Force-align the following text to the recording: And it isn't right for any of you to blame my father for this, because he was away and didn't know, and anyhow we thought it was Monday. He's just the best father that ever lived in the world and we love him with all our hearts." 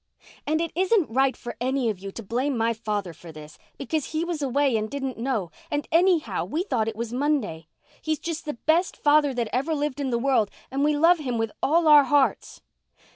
And 0.47 0.59
it 0.61 0.71
isn't 0.75 1.11
right 1.13 1.37
for 1.37 1.55
any 1.61 1.87
of 1.91 1.99
you 1.99 2.11
to 2.13 2.23
blame 2.23 2.57
my 2.57 2.73
father 2.73 3.13
for 3.13 3.31
this, 3.31 3.59
because 3.77 4.13
he 4.13 4.25
was 4.25 4.41
away 4.41 4.75
and 4.75 4.89
didn't 4.89 5.15
know, 5.19 5.51
and 5.69 5.87
anyhow 5.91 6.43
we 6.43 6.63
thought 6.63 6.87
it 6.87 6.95
was 6.95 7.13
Monday. 7.13 7.67
He's 8.01 8.17
just 8.17 8.45
the 8.45 8.55
best 8.55 8.97
father 8.97 9.31
that 9.35 9.49
ever 9.53 9.75
lived 9.75 9.99
in 9.99 10.09
the 10.09 10.17
world 10.17 10.49
and 10.71 10.83
we 10.83 10.97
love 10.97 11.19
him 11.19 11.37
with 11.37 11.51
all 11.61 11.87
our 11.87 12.05
hearts." 12.05 12.61